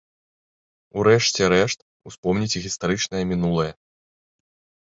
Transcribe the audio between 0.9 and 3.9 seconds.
У рэшце рэшт, успомніць гістарычнае мінулае.